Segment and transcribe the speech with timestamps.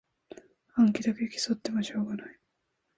[0.73, 2.39] 暗記だけ競ってもしょうがない